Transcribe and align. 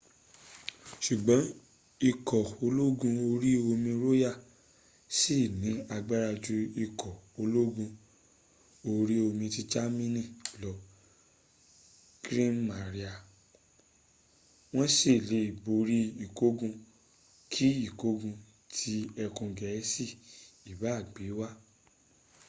ṣùgbọ́n 1.05 1.43
ikọ̀ 2.09 2.41
ológun 2.65 3.13
orí 3.31 3.49
omi 3.69 3.91
royal 4.01 4.37
ṣì 5.17 5.35
ní 5.61 5.69
agbára 5.95 6.29
ju 6.43 6.55
ikọ̀ 6.83 7.13
ológun 7.41 7.89
orí 8.93 9.15
omi 9.27 9.45
ti 9.53 9.61
germany 9.71 10.19
lọ 10.61 10.71
kriegsmarine” 12.23 13.13
wọ́n 14.73 14.89
sì 14.97 15.11
le 15.29 15.39
borí 15.63 15.99
ìgbógun 16.23 16.73
kí 17.51 17.67
ìgbógun 17.85 18.35
tí 18.75 18.93
ẹkùn 19.23 19.49
gẹ̀ẹ́sì 19.59 20.05
ìbá 20.71 20.91
gbé 21.11 21.25
wá 21.39 21.47